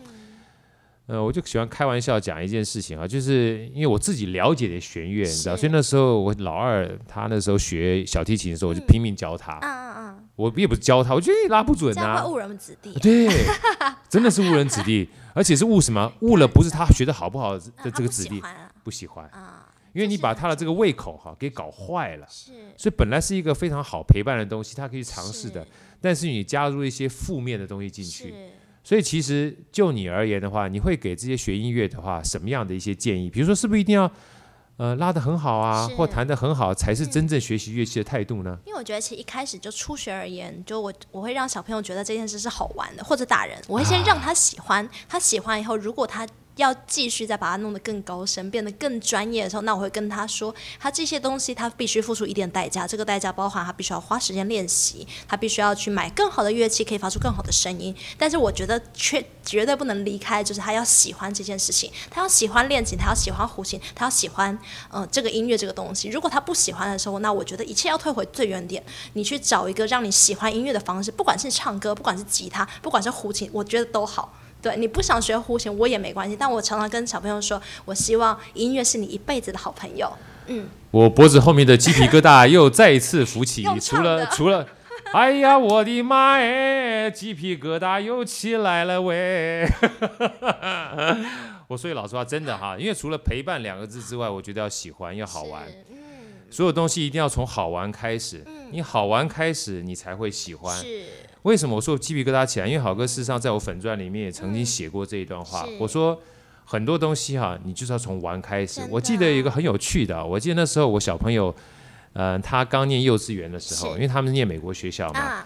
[1.08, 9.58] 呃，我就喜欢开玩笑讲一件事情啊，就是因为我自己了解的弦乐，你知道，所以那时候我老二他那时候学小提琴的时候，我就拼命教他。
[9.62, 10.28] 嗯嗯嗯。
[10.36, 12.26] 我也不是教他，我觉得拉不准啊。
[12.28, 12.94] 误人子弟。
[13.00, 13.28] 对，
[14.10, 16.12] 真的是误人子弟， 而且是误什么？
[16.20, 18.42] 误了不是他学的好不好的这个子弟，
[18.84, 19.28] 不喜欢。
[19.94, 22.28] 因为你把他的这个胃口哈给搞坏了。
[22.30, 22.52] 是。
[22.76, 25.66] 所以本来是一个非常好陪伴的东西，他可以尝试的，
[26.02, 28.34] 但是你加入一些负面的东西进去。
[28.88, 33.30] 所以其实就你而言的话，你会给这些学音乐的话什么样的一些建议？
[33.30, 34.10] 比如说，是不是一定要
[34.78, 38.58] 呃拉的很好啊，或弹的很好才是真正学习乐器的态度呢？
[38.66, 46.26] 因为我觉得其实一开始就初学而言，就我我会让小朋友觉得这件事是好玩的，或者打人我会先让他喜欢，啊、他喜欢以后，如果他。
[46.58, 57.96] 要继续再把它弄得更高深，变得更专业的时候，那我会跟他说，他这些东西他必须付出一点代价，这个代价包含他必须要花时间练习，他必须要去买更好的乐器，可以发出更好的声音。
[58.18, 64.58] 但是我觉得却绝对不能离开，就是他要喜欢这件事情，他要喜欢练琴，他要喜欢胡琴，他要喜欢
[64.90, 66.10] 呃这个音乐这个东西。
[66.10, 74.34] 如果他不喜欢的时候，那我觉得一切要退回最原点，你去找一个让你喜欢音乐的方式，不管是唱歌，不管是吉他，不管是胡琴，我觉得都好。
[74.62, 76.36] 对，你不想学胡琴，我也没关系。
[76.38, 80.12] 但我常常跟小朋友说，我希望音乐是你一辈子的好朋友。
[80.48, 84.66] 嗯，我脖子后面的鸡皮疙瘩又再一次浮起，除了除了，
[85.14, 89.68] 哎呀，我的妈哎，鸡皮疙瘩又起来了喂。
[91.68, 95.64] 我说句老实话，真的哈，因为除了陪伴两个字之外，我觉得要喜欢，要好玩。
[95.92, 95.98] 嗯，
[96.50, 98.42] 所有东西一定要从好玩开始。
[98.46, 100.76] 嗯，你好玩开始，你才会喜欢。
[100.78, 101.04] 是。
[101.44, 102.68] 为什么我说鸡皮疙瘩起来？
[102.68, 105.66] 因为好哥事实上在我粉钻里面也曾经写过这一段话。
[105.80, 106.20] 我说
[106.66, 108.82] 很多东西哈，你就是要从玩开始。
[108.90, 111.56] 我记得有一个很有趣的，我记得那时候我小朋友，
[112.14, 115.46] 嗯，他刚念幼稚园的时候，因为他们念美国学校嘛，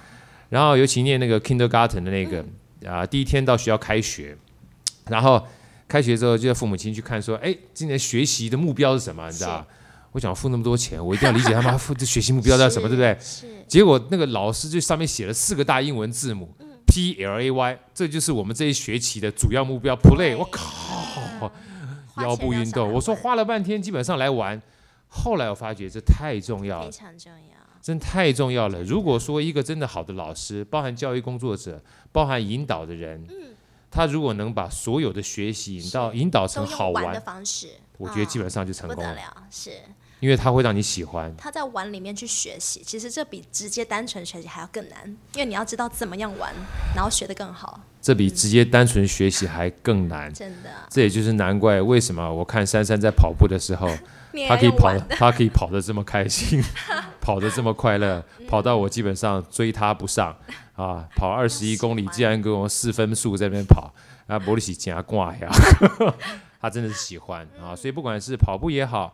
[0.49, 2.43] 然后尤其念那个 kindergarten 的那个
[2.85, 4.35] 啊，第一天到学校开学，
[5.09, 5.45] 然后
[5.87, 9.29] 开学之后就叫父母亲去看，说，哎，今年学习的目标是什么？
[9.29, 9.67] 你知道？
[10.11, 13.17] 我想付那么多钱，我一定要理解他们付的学习目标在什么，对不对？
[13.67, 19.95] 结果那个老师就上面写了四个大英文字母、嗯、P L A Y，这就是我们这一学期的主要目标。
[19.95, 21.49] Play，我靠，
[22.21, 22.91] 腰部运动。
[22.91, 24.61] 我说花了半天，基本上来玩。
[25.07, 28.83] 后来我发觉这太重要了，非常重要，真太重要了。
[28.83, 33.55] 如果说一个真的好的老师，包含教育工作者，包含引导的人，嗯、
[33.89, 37.69] 他如果能把所有的学习引导引导成好玩，的方式。
[37.97, 39.13] 我觉得基本上就成功了。
[39.13, 39.71] 了是。
[40.21, 44.97] 因为它会让你喜欢，他在玩里面去学习，其实这比直接单纯学习还要更难，
[45.33, 46.53] 因为你要知道怎么样玩，
[46.95, 47.81] 然后学得更好。
[47.99, 50.69] 这比直接单纯学习还更难，嗯、真的。
[50.89, 53.87] 这也就是难怪为什么我看珊珊在跑步的时候，
[54.47, 56.63] 她可以跑， 她可以跑得这么开心，
[57.19, 60.35] 跑得这么快乐，跑到我基本上追她不上
[60.73, 61.07] 啊！
[61.15, 63.91] 跑二十一公里，竟然跟我四分速在那边跑，
[64.27, 65.49] 啊，玻璃洗加挂呀！
[66.59, 69.13] 她真的是喜欢啊，所以不管是跑步也好。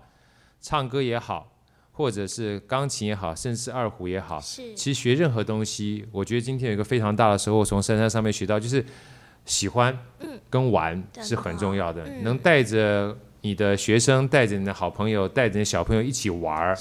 [0.61, 1.51] 唱歌也好，
[1.91, 8.83] 或者是钢琴也好，甚至是二胡也好，其实学任何东西，我觉得今天有一个非常大的收获，从珊珊上面学到，就是
[9.45, 9.97] 喜欢
[10.49, 12.03] 跟玩是很重要的。
[12.05, 16.75] 嗯、能带着你的学生，带着你的好朋友，带着你小朋友一起玩，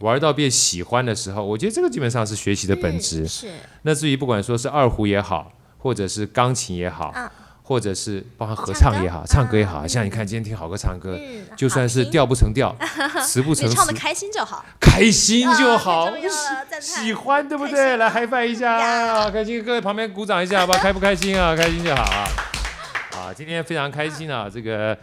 [0.00, 3.22] 玩到变喜欢的时候，我觉得这个基本上是学习的本质。
[3.22, 3.48] 嗯、是。
[3.82, 7.06] 那至于不管说是二胡也好，或者是钢琴也好。
[7.08, 7.32] 啊
[7.70, 12.74] 或者是包含合唱也好，唱歌，也好，像你看今天听好歌唱歌，嗯、就算是调不成调，
[13.22, 16.12] 词不成词，唱的开心就好，开心就好，啊、
[16.82, 17.96] 喜欢对不对？
[17.96, 19.62] 来嗨翻一下啊，开心！
[19.62, 21.54] 各位旁边鼓掌一下好不好， 开不开心啊？
[21.54, 22.26] 开心就好啊！
[23.14, 24.98] 啊，今天非常开心啊，这个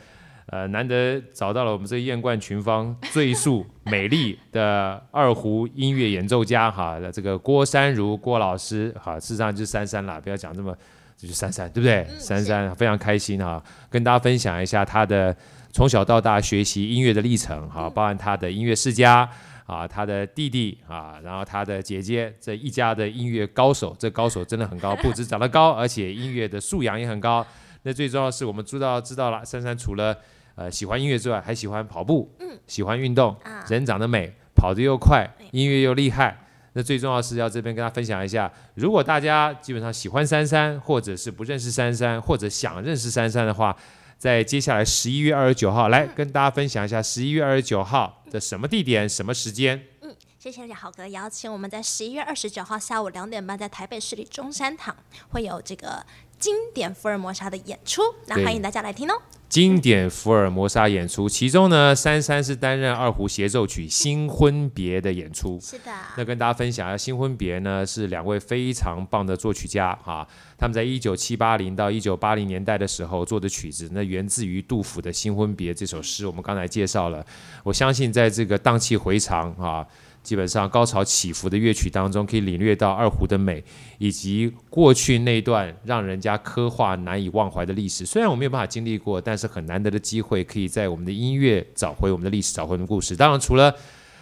[0.48, 10.76] 呃难得找到了我们这艳冠群芳最素美丽的二胡音乐演奏家哈，这个郭珊如郭老师哈，事实上就是珊珊啦，不要讲这么。
[11.18, 12.06] 就是珊珊，对不对？
[12.10, 15.36] 嗯、珊珊非常开心哈，跟大家分享一下她的
[15.74, 19.28] 从小到大学习音乐的历程哈，包含她的音乐世家
[19.66, 27.46] 啊，她的弟弟啊，然后她的姐姐这一家的音乐高手，这高手真的很高， 不止长得高，而且音乐的素养也很高。
[27.82, 30.16] 那最重要的是，我们知道知道了，珊珊除了
[30.56, 32.32] 呃喜欢音乐之外，还喜欢跑步，
[32.68, 33.36] 喜欢运动，
[33.68, 36.38] 人长得美，跑得又快，音乐又厉害。
[36.78, 43.76] 那最重要是要这边跟大家分享一下，如果大家基本上喜欢珊珊，或者是不认识珊珊，或者想认识珊珊的话，
[44.20, 49.88] 在接下来十一月二十九号，来跟大家分享一下十一月二十九号的什么地点、什么时间。
[50.02, 54.96] 嗯，谢谢好哥邀请，我们在十一月二十九号下午两点半，在台北市立中山堂
[55.30, 56.06] 会有这个
[56.38, 59.20] 经典福尔摩沙的演出，那欢迎大家来听哦。
[59.50, 65.58] 经典福尔摩沙演出，其中呢，珊珊是担任二胡协奏曲《新婚别》的演出。
[65.62, 65.92] 是的。
[66.18, 77.26] 那跟大家分享一下，《新婚别》呢是两位非常棒的作曲家啊，他们在一九七八零到一九八零年代的时候做的曲子，那源自于杜甫的《新婚别》这首诗，我们刚才介绍了。
[77.64, 79.88] 我相信在这个荡气回肠啊。
[80.28, 83.64] 基本上高潮起伏的乐曲当中，可以领略到二胡的美，
[83.98, 88.06] 以及过去那段让人家刻画难以忘怀的历史。
[88.06, 93.16] 虽然我没有办法经历过，但是很难得的机会，可以在我们的音乐找回我们的历史，找回我们的故事。
[93.16, 93.74] 当然，除了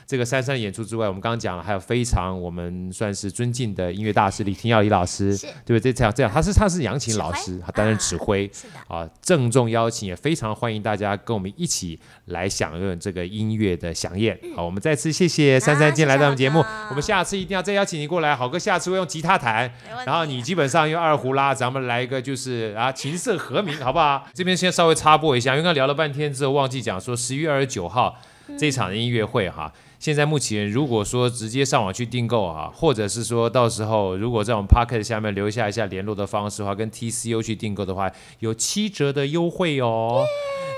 [0.08, 5.92] 这个珊珊的演出之外，我们刚刚讲了，还有非常我们算是尊敬的音乐大师李廷耀李老师，对不对？
[5.92, 8.50] 这样这样，他是他是扬琴老师，他担任指挥
[8.88, 14.40] 啊，郑重邀请，也非常欢迎大家跟我们一起来享用这个音乐的饗宴。
[14.56, 19.72] 好，我们再次谢谢珊珊今天来到我们节目，我们下次一定要再邀请你过来，好哥下次会用吉他弹，
[20.06, 24.28] 然后你基本上用二胡拉，咱们来一个就是啊琴瑟和鸣，好不好？
[24.34, 28.16] 这边先稍微插播一下，因为刚聊了半天之后忘记讲说十一月二十九号
[28.58, 29.74] 这场的音乐会哈。
[30.00, 40.24] 现在目前，如果说直接上网去订购啊，或者是说到时候如果在我们 Pocket 下面留下一下联络的方式的话，跟 TCU 去订购的话，有七折的优惠哦，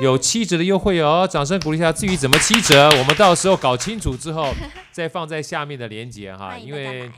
[0.01, 1.91] 有七折的优惠哦，掌声鼓励一下。
[1.91, 4.53] 至于怎么七折，我们到时候搞清楚之后
[4.91, 7.11] 再放在下面的链接哈， 因为。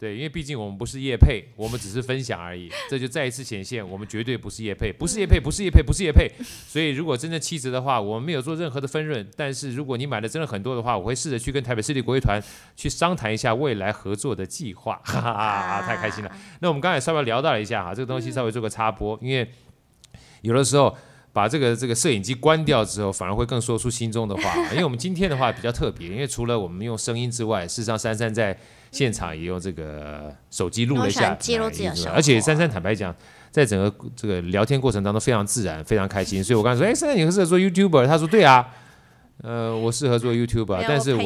[0.00, 2.70] 对，因为毕竟我们不是业配，我们只是分享而已。
[2.88, 6.26] 这就再一次显现，我们绝对不是业配，不是业配，不是业配，不是业配。
[6.42, 9.28] 所以，如果真的七折的话，我们没有做任何的分润。
[9.36, 12.42] 但是，如果你买的真的很多的话，我会试着去跟台北市立国乐团
[12.74, 14.98] 去商谈一下未来合作的计划。
[15.04, 16.32] 哈哈哈，太开心了。
[16.60, 19.46] 那我们刚才稍微聊到了一下哈，这个东西稍微做个插播，因为
[20.40, 20.96] 有的时候
[21.34, 24.56] 把这个这个摄影机关掉之后，反而会更说出心中的话。
[24.70, 28.58] 因为我们今天的话比较特别，因为除了我们用声音之外，事实上珊珊在。
[28.90, 31.36] 现场也用这个手机录了一下，
[32.12, 33.14] 而且珊珊坦白讲，
[33.50, 36.42] 在整个这个聊天过程当中非常自然，非常开心。
[36.44, 38.06] 所以我刚才说，哎，珊珊你适合做 YouTuber？
[38.06, 38.68] 他说对啊，
[39.42, 41.18] 呃，我适合做 YouTuber，但是我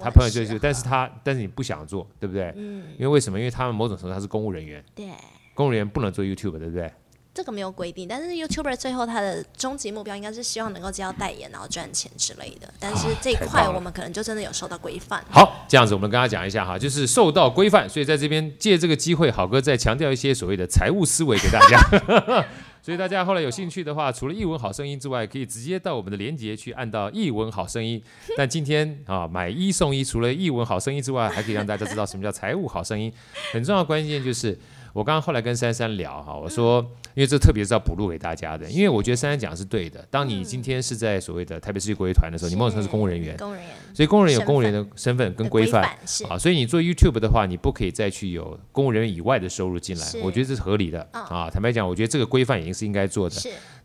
[0.00, 2.52] 他朋友就是，但是他但是你不想做，对不对？
[2.56, 2.84] 嗯。
[2.98, 3.38] 因为为什么？
[3.38, 5.06] 因为他们某种程度他是公务人员，对，
[5.54, 6.90] 公务人员不能做 YouTuber，对不对？
[7.34, 12.72] 这个没有规定，但是 YouTuber 最后他的终极目标应该是希望能够接到代言，然后赚钱之类的。
[12.78, 15.24] 但是这一块我们可能就真的有受到规范。
[15.30, 22.44] 好，这样子我们跟大家讲一下哈，就是受到规范，所以在这边借这个机会，好哥再强调一些所谓的财务思维给大家。
[22.84, 28.02] 所以大家后来有兴趣的话，除了译文好声音之外，可以直接到我们的链接去按到译文好声音。
[28.36, 33.10] 但今天啊，买一送一，除了译文好声音之外，还可以让大家知道什么叫财务好声音。
[33.52, 34.58] 很重要的关键就是。
[34.92, 40.06] 我刚刚后来跟珊珊聊哈，我说，嗯、因为这特别是要补录给大家的，因为我觉得珊珊讲的是对的。
[40.10, 45.82] 当你今天是在所谓的台北市立国乐团的时候，你梦成是公务人员，公务人员，所以公务人员有公务人员的身份跟规范
[46.28, 51.48] 啊，所以你做 YouTube 的话，你不可以再去有公务人员以外的收入进来，我觉得这是合理的啊。
[51.50, 53.36] 坦白讲，我觉得这个规范已经是应该做的，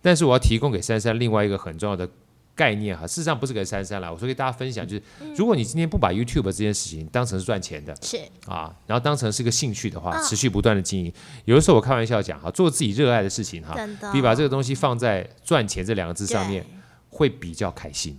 [0.02, 2.08] 但是我要提供给珊珊另外一个很重要的。
[2.58, 5.04] 概念哈，事实上不是给珊珊啦，我说给大家分享，就是
[5.36, 8.17] 如果你今天不把 YouTube 这件事情当成是赚钱的，是。
[8.48, 11.13] 啊，然后当成是个兴趣的话，持续不断的经营，
[11.46, 13.75] 有的时候我开玩笑讲哈，做自己热爱的事情哈，
[14.12, 16.65] 比把这个东西放在赚钱这两个字上面
[17.10, 18.17] 会比较开心。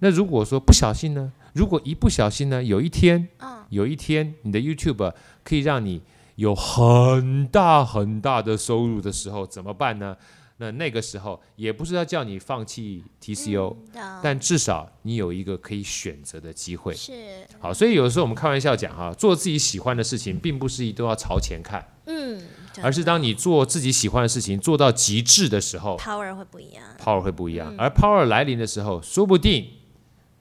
[0.00, 1.32] 那如果说不小心呢？
[1.54, 2.62] 如果一不小心呢？
[2.62, 3.28] 有一天，
[3.70, 5.12] 有一天你的 YouTube
[5.44, 6.02] 可以让你
[6.36, 10.16] 有很大很大的收入的时候，怎么办呢？
[10.62, 16.94] 那那个时候也不是要叫你放弃 TCO，嗯，但至少你有一个可以选择的机会。
[16.94, 17.12] 是，
[17.58, 22.40] 好，所以有的时候我们开玩笑讲哈，做自己喜欢的事情，并不是一都要朝前看，嗯，
[22.80, 29.68] 而是当你做自己喜欢的事情做到极致的时候，power 会不一样，power 会不一样，嗯，而 power 来临的时候，说不定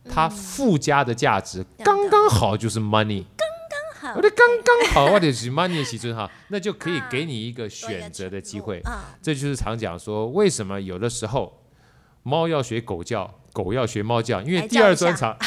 [0.08, 3.24] 它附加的价值刚刚好就是 money。
[4.16, 8.82] 我的刚刚好，我的是 money 时尊哈，那就可以给你一个选择的机会。
[9.22, 11.62] 这就是常讲说，为什么有的时候
[12.24, 15.38] 猫要学狗叫，狗要学猫叫，因为第二专长，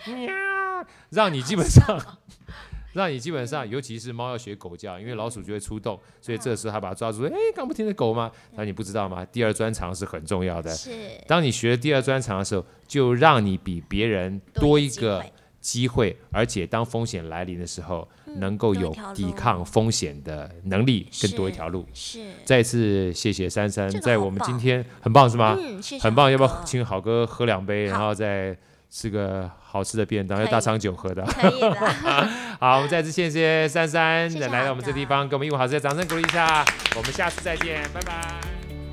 [1.10, 2.00] 让你基本上，
[2.92, 7.24] 让你基本上，尤其是猫要学狗叫，因为老鼠就会出动，所以这时候还把它抓住。
[7.24, 8.30] 哎，刚不听的狗吗？
[8.56, 9.24] 那你不知道吗？
[9.26, 10.70] 第二专长是很重要的。
[10.74, 10.90] 是，
[11.26, 15.24] 当你学第二专长的时候，就让你比别人多一个。
[15.64, 21.86] 机会，而且当风险来临的时候，嗯、能够有抵抗风险的能力，更多一条路。
[21.94, 25.56] 是，再次谢谢珊珊，在我们今天很棒是吗？
[25.58, 26.04] 嗯，谢谢。
[26.04, 28.54] 很棒，要不要请好哥喝两杯，然后再
[28.90, 31.24] 吃个好吃的便当，要大长酒喝的。
[31.24, 31.74] 可以的。
[32.60, 36.62] 好，我们再次谢谢珊珊来到我们这地方，给我们一股好吃的掌声鼓励一下。
[36.94, 38.38] 我们下次再见，拜拜。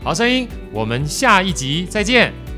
[0.02, 2.51] 好声音，我们下一集再见。